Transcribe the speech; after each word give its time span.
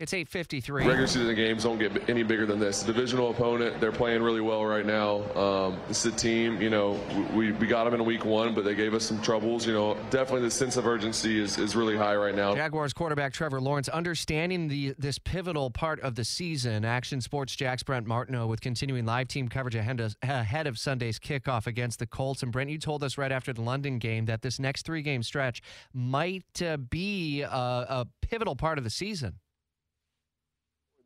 It's 0.00 0.12
8:53. 0.12 0.86
Regular 0.86 1.08
season 1.08 1.34
games 1.34 1.64
don't 1.64 1.76
get 1.76 2.08
any 2.08 2.22
bigger 2.22 2.46
than 2.46 2.60
this. 2.60 2.84
Divisional 2.84 3.30
opponent, 3.30 3.80
they're 3.80 3.90
playing 3.90 4.22
really 4.22 4.40
well 4.40 4.64
right 4.64 4.86
now. 4.86 5.24
Um, 5.34 5.80
this 5.88 6.06
is 6.06 6.14
a 6.14 6.16
team, 6.16 6.62
you 6.62 6.70
know, 6.70 7.00
we, 7.34 7.50
we 7.50 7.66
got 7.66 7.82
them 7.82 7.94
in 7.94 8.04
week 8.04 8.24
one, 8.24 8.54
but 8.54 8.64
they 8.64 8.76
gave 8.76 8.94
us 8.94 9.04
some 9.04 9.20
troubles. 9.22 9.66
You 9.66 9.72
know, 9.72 9.94
definitely 10.10 10.42
the 10.42 10.52
sense 10.52 10.76
of 10.76 10.86
urgency 10.86 11.40
is, 11.40 11.58
is 11.58 11.74
really 11.74 11.96
high 11.96 12.14
right 12.14 12.36
now. 12.36 12.54
Jaguars 12.54 12.92
quarterback 12.92 13.32
Trevor 13.32 13.60
Lawrence 13.60 13.88
understanding 13.88 14.68
the 14.68 14.94
this 14.98 15.18
pivotal 15.18 15.68
part 15.68 15.98
of 16.00 16.14
the 16.14 16.24
season. 16.24 16.84
Action 16.84 17.20
Sports 17.20 17.56
Jax 17.56 17.82
Brent 17.82 18.06
Martineau 18.06 18.46
with 18.46 18.60
continuing 18.60 19.04
live 19.04 19.26
team 19.26 19.48
coverage 19.48 19.74
ahead 19.74 19.98
of, 19.98 20.14
ahead 20.22 20.68
of 20.68 20.78
Sunday's 20.78 21.18
kickoff 21.18 21.66
against 21.66 21.98
the 21.98 22.06
Colts. 22.06 22.44
And 22.44 22.52
Brent, 22.52 22.70
you 22.70 22.78
told 22.78 23.02
us 23.02 23.18
right 23.18 23.32
after 23.32 23.52
the 23.52 23.62
London 23.62 23.98
game 23.98 24.26
that 24.26 24.42
this 24.42 24.60
next 24.60 24.86
three 24.86 25.02
game 25.02 25.24
stretch 25.24 25.60
might 25.92 26.62
uh, 26.62 26.76
be 26.76 27.42
a, 27.42 27.48
a 27.48 28.06
pivotal 28.22 28.54
part 28.54 28.78
of 28.78 28.84
the 28.84 28.90
season 28.90 29.40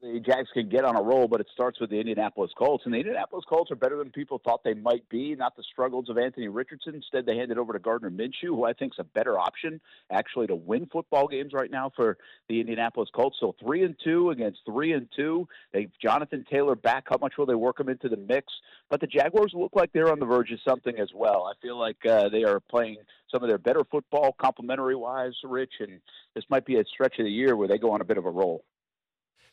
the 0.03 0.19
Jags 0.19 0.49
can 0.53 0.69
get 0.69 0.85
on 0.85 0.97
a 0.97 1.03
roll, 1.03 1.29
but 1.29 1.41
it 1.41 1.47
starts 1.53 1.81
with 1.81 1.89
the 1.91 2.01
Indianapolis 2.01 2.51
Colts. 2.59 2.83
And 2.85 2.93
the 2.93 2.99
Indianapolis 2.99 3.45
Colts 3.49 3.71
are 3.71 3.77
better 3.77 3.97
than 3.97 4.11
people 4.11 4.41
thought 4.45 4.65
they 4.65 4.75
might 4.75 5.09
be. 5.09 5.37
Not 5.37 5.55
the 5.57 5.63
struggles 5.63 6.09
of 6.09 6.19
Anthony 6.19 6.49
Richardson. 6.49 6.97
Instead, 6.97 7.25
they 7.25 7.37
handed 7.37 7.57
over 7.57 7.73
to 7.73 7.79
Gardner 7.79 8.11
Minshew, 8.11 8.49
who 8.49 8.65
I 8.65 8.73
think 8.73 8.95
is 8.95 8.99
a 8.99 9.05
better 9.05 9.39
option 9.39 9.81
actually 10.11 10.49
to 10.49 10.57
win 10.57 10.87
football 10.87 11.29
games 11.29 11.53
right 11.53 11.71
now 11.71 11.93
for 11.95 12.19
the 12.49 12.59
Indianapolis 12.61 13.11
Colts. 13.15 13.37
So 13.39 13.55
three 13.65 13.85
and 13.85 13.95
two 14.03 14.31
against 14.31 14.61
three 14.67 14.93
and 14.93 15.07
two. 15.15 15.47
They 15.73 15.89
Jonathan 16.03 16.45
Taylor 16.51 16.75
back. 16.75 17.05
How 17.09 17.19
much 17.21 17.35
will 17.39 17.47
they 17.47 17.55
work 17.55 17.79
him 17.79 17.89
into 17.89 18.09
the 18.09 18.17
mix? 18.17 18.53
But 18.91 19.01
the 19.01 19.07
Jaguars 19.07 19.53
look 19.55 19.73
like 19.77 19.93
they're 19.93 20.11
on 20.11 20.19
the 20.19 20.27
verge 20.27 20.51
of 20.51 20.59
something 20.67 20.99
as 20.99 21.11
well. 21.15 21.45
I 21.45 21.55
feel 21.63 21.79
like 21.79 22.05
uh, 22.05 22.29
they 22.29 22.43
are 22.43 22.59
playing 22.59 22.97
some 23.31 23.45
of 23.45 23.49
their 23.49 23.59
better 23.59 23.85
football, 23.89 24.35
complementary 24.39 24.97
wise, 24.97 25.35
Rich, 25.45 25.75
and 25.79 26.01
this 26.35 26.45
might 26.51 26.67
be 26.67 26.77
a 26.77 26.85
stretch 26.85 27.19
of 27.21 27.25
the 27.25 27.31
year 27.31 27.57
where 27.57 27.69
they 27.69 27.79
go 27.79 27.93
on 27.93 28.01
a 28.01 28.05
bit 28.05 28.19
of 28.19 28.27
a 28.27 28.31
roll. 28.31 28.65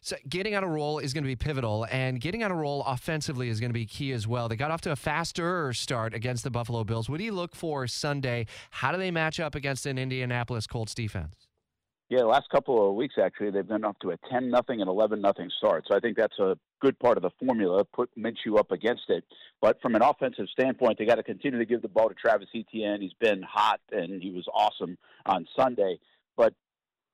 So 0.02 0.16
getting 0.30 0.56
on 0.56 0.64
a 0.64 0.68
roll 0.68 1.00
is 1.00 1.14
going 1.14 1.26
to 1.26 1.28
be 1.28 1.36
pivotal, 1.36 1.86
and 1.92 2.22
getting 2.22 2.42
on 2.44 2.52
a 2.52 2.56
roll 2.56 2.84
offensively 2.86 3.50
is 3.50 3.60
going 3.60 3.70
to 3.70 3.74
be 3.74 3.86
key 3.86 4.14
as 4.14 4.26
well. 4.26 4.48
They 4.48 4.56
got 4.56 4.72
off 4.72 4.80
to 4.82 4.92
a 4.92 4.96
faster 4.96 5.74
start 5.74 6.14
against 6.14 6.46
the 6.46 6.50
Buffalo 6.50 6.86
Bills. 6.86 7.10
What 7.10 7.18
do 7.18 7.26
you 7.26 7.34
look 7.34 7.54
for 7.54 7.86
Sunday? 7.86 8.46
How 8.72 8.94
do 8.94 8.98
they 8.98 9.12
match 9.12 9.42
up 9.42 9.56
against 9.56 9.86
an 9.86 9.98
Indianapolis 9.98 10.68
Colts 10.68 10.96
defense? 10.96 11.48
Yeah, 12.08 12.20
the 12.20 12.28
last 12.28 12.50
couple 12.50 12.90
of 12.90 12.96
weeks 12.96 13.16
actually, 13.22 13.52
they've 13.52 13.68
been 13.68 13.84
up 13.84 14.00
to 14.00 14.12
a 14.12 14.18
ten 14.32 14.50
nothing 14.50 14.80
and 14.80 14.90
eleven 14.90 15.22
nothing 15.22 15.50
start. 15.58 15.84
So 15.88 15.96
I 15.96 16.00
think 16.00 16.18
that's 16.18 16.40
a 16.40 16.58
good 16.82 16.98
part 16.98 17.18
of 17.18 17.24
the 17.24 17.30
formula. 17.38 17.84
Put 17.84 18.10
Minshew 18.18 18.58
up 18.58 18.72
against 18.72 19.04
it, 19.10 19.26
but 19.62 19.82
from 19.82 19.96
an 19.96 20.02
offensive 20.02 20.48
standpoint, 20.52 20.98
they 20.98 21.06
got 21.06 21.16
to 21.16 21.24
continue 21.24 21.60
to 21.60 21.66
give 21.66 21.82
the 21.82 21.90
ball 21.90 22.08
to 22.08 22.16
Travis 22.16 22.48
Etienne. 22.56 23.02
He's 23.02 23.14
been 23.20 23.44
hot 23.44 23.82
and 23.92 24.24
he 24.24 24.32
was 24.32 24.48
awesome 24.54 24.98
on 25.26 25.46
Sunday. 25.60 26.00
But 26.36 26.54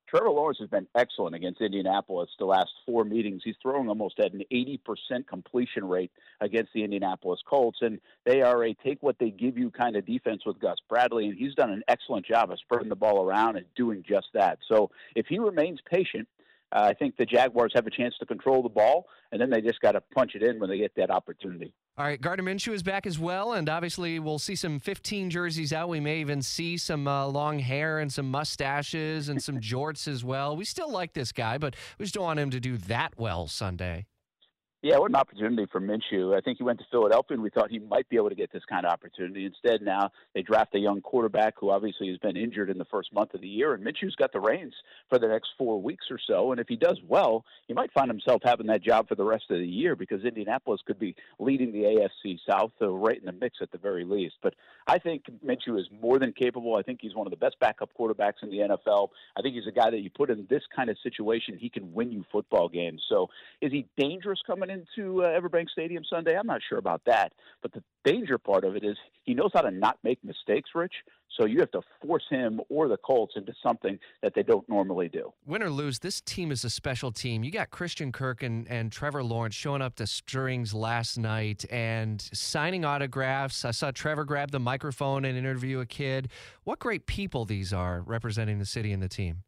Trevor 0.07 0.29
Lawrence 0.29 0.59
has 0.59 0.69
been 0.69 0.87
excellent 0.95 1.35
against 1.35 1.61
Indianapolis 1.61 2.29
the 2.37 2.45
last 2.45 2.69
four 2.85 3.03
meetings. 3.03 3.41
He's 3.43 3.55
throwing 3.61 3.89
almost 3.89 4.19
at 4.19 4.33
an 4.33 4.43
80% 4.51 5.27
completion 5.27 5.87
rate 5.87 6.11
against 6.41 6.73
the 6.73 6.83
Indianapolis 6.83 7.39
Colts, 7.49 7.79
and 7.81 7.99
they 8.25 8.41
are 8.41 8.63
a 8.63 8.73
take 8.75 9.01
what 9.01 9.17
they 9.19 9.31
give 9.31 9.57
you 9.57 9.71
kind 9.71 9.95
of 9.95 10.05
defense 10.05 10.43
with 10.45 10.59
Gus 10.59 10.77
Bradley, 10.87 11.27
and 11.27 11.37
he's 11.37 11.55
done 11.55 11.71
an 11.71 11.83
excellent 11.87 12.25
job 12.25 12.51
of 12.51 12.59
spreading 12.59 12.89
the 12.89 12.95
ball 12.95 13.25
around 13.25 13.57
and 13.57 13.65
doing 13.75 14.03
just 14.07 14.27
that. 14.33 14.59
So 14.67 14.91
if 15.15 15.25
he 15.27 15.39
remains 15.39 15.79
patient, 15.91 16.27
uh, 16.71 16.81
I 16.81 16.93
think 16.93 17.17
the 17.17 17.25
Jaguars 17.25 17.71
have 17.75 17.87
a 17.87 17.91
chance 17.91 18.15
to 18.19 18.25
control 18.25 18.61
the 18.61 18.69
ball, 18.69 19.07
and 19.31 19.41
then 19.41 19.49
they 19.49 19.61
just 19.61 19.81
got 19.81 19.93
to 19.93 20.01
punch 20.01 20.35
it 20.35 20.43
in 20.43 20.59
when 20.59 20.69
they 20.69 20.77
get 20.77 20.95
that 20.95 21.09
opportunity. 21.09 21.73
All 21.97 22.03
right, 22.05 22.19
Gardner 22.19 22.43
Minshew 22.43 22.73
is 22.73 22.83
back 22.83 23.07
as 23.07 23.17
well, 23.17 23.53
and 23.53 23.69
obviously 23.69 24.19
we'll 24.19 24.37
see 24.37 24.55
some 24.55 24.79
15 24.79 25.29
jerseys 25.29 25.71
out. 25.71 25.87
We 25.87 26.01
may 26.01 26.19
even 26.19 26.41
see 26.41 26.75
some 26.75 27.07
uh, 27.07 27.25
long 27.27 27.59
hair 27.59 27.99
and 27.99 28.11
some 28.11 28.29
mustaches 28.29 29.29
and 29.29 29.41
some 29.41 29.59
jorts 29.61 30.05
as 30.05 30.21
well. 30.21 30.57
We 30.57 30.65
still 30.65 30.91
like 30.91 31.13
this 31.13 31.31
guy, 31.31 31.57
but 31.57 31.73
we 31.97 32.03
just 32.03 32.13
don't 32.13 32.25
want 32.25 32.37
him 32.39 32.49
to 32.49 32.59
do 32.59 32.75
that 32.79 33.13
well 33.17 33.47
Sunday. 33.47 34.07
Yeah, 34.85 34.99
what 34.99 35.09
an 35.09 35.15
opportunity 35.15 35.65
for 35.71 35.81
Minshew. 35.81 36.37
I 36.37 36.41
think 36.41 36.59
he 36.59 36.63
went 36.63 36.77
to 36.77 36.85
Philadelphia, 36.91 37.33
and 37.33 37.41
we 37.41 37.49
thought 37.49 37.71
he 37.71 37.79
might 37.79 38.07
be 38.07 38.17
able 38.17 38.29
to 38.29 38.35
get 38.35 38.53
this 38.53 38.61
kind 38.69 38.85
of 38.85 38.91
opportunity. 38.91 39.43
Instead, 39.43 39.81
now 39.81 40.11
they 40.35 40.43
draft 40.43 40.75
a 40.75 40.77
young 40.77 41.01
quarterback 41.01 41.55
who 41.59 41.71
obviously 41.71 42.07
has 42.09 42.19
been 42.19 42.37
injured 42.37 42.69
in 42.69 42.77
the 42.77 42.85
first 42.85 43.11
month 43.11 43.33
of 43.33 43.41
the 43.41 43.47
year, 43.47 43.73
and 43.73 43.83
Minshew's 43.83 44.15
got 44.15 44.31
the 44.31 44.39
reins 44.39 44.75
for 45.09 45.17
the 45.17 45.27
next 45.27 45.49
four 45.57 45.81
weeks 45.81 46.05
or 46.11 46.19
so. 46.27 46.51
And 46.51 46.61
if 46.61 46.67
he 46.67 46.75
does 46.75 46.99
well, 47.07 47.45
he 47.67 47.73
might 47.73 47.91
find 47.93 48.11
himself 48.11 48.43
having 48.45 48.67
that 48.67 48.83
job 48.83 49.07
for 49.07 49.15
the 49.15 49.23
rest 49.23 49.45
of 49.49 49.57
the 49.57 49.65
year 49.65 49.95
because 49.95 50.23
Indianapolis 50.23 50.81
could 50.85 50.99
be 50.99 51.15
leading 51.39 51.71
the 51.71 51.79
AFC 52.25 52.37
South, 52.47 52.71
so 52.77 52.93
right 52.93 53.17
in 53.17 53.25
the 53.25 53.31
mix 53.31 53.57
at 53.63 53.71
the 53.71 53.79
very 53.79 54.05
least. 54.05 54.35
But 54.43 54.53
I 54.85 54.99
think 54.99 55.23
Minshew 55.43 55.79
is 55.79 55.87
more 55.99 56.19
than 56.19 56.31
capable. 56.31 56.75
I 56.75 56.83
think 56.83 56.99
he's 57.01 57.15
one 57.15 57.25
of 57.25 57.31
the 57.31 57.37
best 57.37 57.59
backup 57.59 57.89
quarterbacks 57.99 58.43
in 58.43 58.51
the 58.51 58.59
NFL. 58.59 59.07
I 59.35 59.41
think 59.41 59.55
he's 59.55 59.65
a 59.67 59.71
guy 59.71 59.89
that 59.89 60.01
you 60.01 60.11
put 60.11 60.29
in 60.29 60.45
this 60.47 60.61
kind 60.75 60.91
of 60.91 60.97
situation, 61.01 61.57
he 61.57 61.71
can 61.71 61.91
win 61.91 62.11
you 62.11 62.23
football 62.31 62.69
games. 62.69 63.01
So 63.09 63.31
is 63.61 63.71
he 63.71 63.87
dangerous 63.97 64.43
coming 64.45 64.69
in? 64.69 64.74
Into 64.75 65.23
uh, 65.23 65.39
Everbank 65.39 65.69
Stadium 65.69 66.03
Sunday? 66.09 66.37
I'm 66.37 66.47
not 66.47 66.61
sure 66.67 66.77
about 66.77 67.01
that. 67.05 67.33
But 67.61 67.73
the 67.73 67.83
danger 68.03 68.37
part 68.37 68.63
of 68.63 68.75
it 68.75 68.83
is 68.83 68.97
he 69.23 69.33
knows 69.33 69.51
how 69.53 69.61
to 69.61 69.71
not 69.71 69.97
make 70.03 70.23
mistakes, 70.23 70.69
Rich. 70.75 70.93
So 71.39 71.45
you 71.45 71.59
have 71.59 71.71
to 71.71 71.81
force 72.05 72.23
him 72.29 72.61
or 72.69 72.87
the 72.87 72.97
Colts 72.97 73.33
into 73.35 73.53
something 73.61 73.99
that 74.21 74.33
they 74.35 74.43
don't 74.43 74.67
normally 74.69 75.09
do. 75.09 75.33
Win 75.45 75.63
or 75.63 75.69
lose, 75.69 75.99
this 75.99 76.21
team 76.21 76.51
is 76.51 76.63
a 76.63 76.69
special 76.69 77.11
team. 77.11 77.43
You 77.43 77.51
got 77.51 77.71
Christian 77.71 78.11
Kirk 78.11 78.43
and, 78.43 78.67
and 78.69 78.91
Trevor 78.91 79.23
Lawrence 79.23 79.55
showing 79.55 79.81
up 79.81 79.95
to 79.95 80.07
Strings 80.07 80.73
last 80.73 81.17
night 81.17 81.65
and 81.69 82.21
signing 82.33 82.85
autographs. 82.85 83.65
I 83.65 83.71
saw 83.71 83.91
Trevor 83.91 84.23
grab 84.23 84.51
the 84.51 84.59
microphone 84.59 85.25
and 85.25 85.37
interview 85.37 85.79
a 85.79 85.85
kid. 85.85 86.29
What 86.63 86.79
great 86.79 87.05
people 87.05 87.43
these 87.45 87.73
are 87.73 88.01
representing 88.01 88.59
the 88.59 88.65
city 88.65 88.93
and 88.93 89.03
the 89.03 89.09
team. 89.09 89.43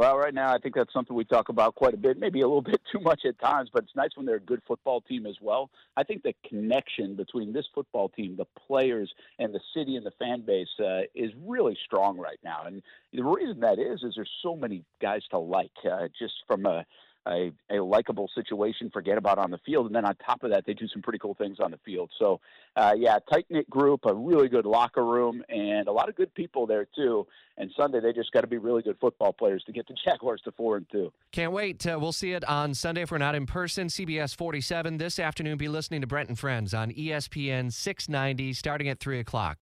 Well, 0.00 0.16
right 0.16 0.32
now, 0.32 0.54
I 0.54 0.56
think 0.56 0.76
that's 0.76 0.94
something 0.94 1.14
we 1.14 1.26
talk 1.26 1.50
about 1.50 1.74
quite 1.74 1.92
a 1.92 1.98
bit, 1.98 2.18
maybe 2.18 2.40
a 2.40 2.46
little 2.48 2.62
bit 2.72 2.80
too 2.90 3.00
much 3.00 3.26
at 3.26 3.38
times, 3.38 3.68
but 3.70 3.82
it's 3.84 3.94
nice 3.94 4.08
when 4.14 4.24
they're 4.24 4.36
a 4.36 4.40
good 4.40 4.62
football 4.66 5.02
team 5.02 5.26
as 5.26 5.36
well. 5.42 5.68
I 5.94 6.04
think 6.04 6.22
the 6.22 6.32
connection 6.48 7.16
between 7.16 7.52
this 7.52 7.66
football 7.74 8.08
team, 8.08 8.34
the 8.38 8.46
players, 8.66 9.12
and 9.38 9.54
the 9.54 9.60
city 9.76 9.96
and 9.96 10.06
the 10.06 10.12
fan 10.12 10.40
base 10.40 10.70
uh, 10.82 11.00
is 11.14 11.32
really 11.44 11.76
strong 11.84 12.16
right 12.16 12.38
now. 12.42 12.62
And 12.64 12.80
the 13.12 13.22
reason 13.22 13.60
that 13.60 13.78
is, 13.78 14.02
is 14.02 14.14
there's 14.16 14.30
so 14.42 14.56
many 14.56 14.84
guys 15.02 15.20
to 15.32 15.38
like, 15.38 15.70
uh, 15.84 16.08
just 16.18 16.32
from 16.46 16.64
a 16.64 16.86
a, 17.26 17.52
a 17.70 17.80
likable 17.80 18.28
situation, 18.34 18.90
forget 18.90 19.18
about 19.18 19.38
on 19.38 19.50
the 19.50 19.58
field, 19.58 19.86
and 19.86 19.94
then 19.94 20.04
on 20.04 20.16
top 20.16 20.42
of 20.42 20.50
that, 20.50 20.64
they 20.66 20.74
do 20.74 20.88
some 20.88 21.02
pretty 21.02 21.18
cool 21.18 21.34
things 21.34 21.58
on 21.60 21.70
the 21.70 21.78
field. 21.84 22.10
So, 22.18 22.40
uh, 22.76 22.94
yeah, 22.96 23.18
tight 23.32 23.46
knit 23.50 23.68
group, 23.68 24.00
a 24.06 24.14
really 24.14 24.48
good 24.48 24.64
locker 24.64 25.04
room, 25.04 25.44
and 25.48 25.88
a 25.88 25.92
lot 25.92 26.08
of 26.08 26.16
good 26.16 26.34
people 26.34 26.66
there 26.66 26.86
too. 26.96 27.26
And 27.58 27.70
Sunday, 27.76 28.00
they 28.00 28.14
just 28.14 28.32
got 28.32 28.40
to 28.40 28.46
be 28.46 28.56
really 28.56 28.80
good 28.80 28.96
football 28.98 29.34
players 29.34 29.62
to 29.64 29.72
get 29.72 29.86
the 29.86 29.94
Jaguars 30.04 30.40
to 30.44 30.52
four 30.52 30.78
and 30.78 30.86
two. 30.90 31.12
Can't 31.32 31.52
wait. 31.52 31.86
Uh, 31.86 31.98
we'll 32.00 32.12
see 32.12 32.32
it 32.32 32.44
on 32.44 32.72
Sunday 32.74 33.02
if 33.02 33.10
we're 33.10 33.18
not 33.18 33.34
in 33.34 33.44
person. 33.44 33.88
CBS 33.88 34.34
47 34.34 34.96
this 34.96 35.18
afternoon. 35.18 35.58
Be 35.58 35.68
listening 35.68 36.00
to 36.00 36.06
Brent 36.06 36.30
and 36.30 36.38
Friends 36.38 36.72
on 36.72 36.90
ESPN 36.90 37.72
690, 37.72 38.54
starting 38.54 38.88
at 38.88 38.98
three 38.98 39.20
o'clock. 39.20 39.58